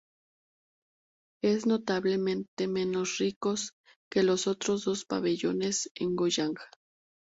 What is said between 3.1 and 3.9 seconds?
ricos